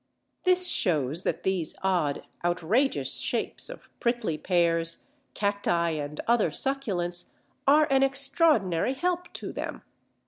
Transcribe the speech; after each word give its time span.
This 0.45 0.67
shows 0.67 1.21
that 1.21 1.43
these 1.43 1.75
odd, 1.83 2.23
outrageous 2.43 3.19
shapes 3.19 3.69
of 3.69 3.91
Prickly 3.99 4.35
Pears, 4.35 5.03
Cacti, 5.35 5.91
and 5.99 6.19
other 6.27 6.49
succulents 6.49 7.33
are 7.67 7.85
an 7.93 8.01
extraordinary 8.01 8.95
help 8.95 9.31
to 9.33 9.53
them. 9.53 9.83